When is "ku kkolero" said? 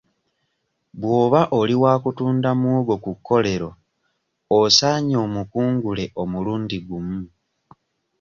3.03-3.69